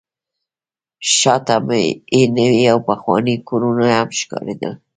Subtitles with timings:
[1.15, 1.55] شاته
[2.15, 4.73] یې نوي او پخواني کورونه هم ښکارېدل.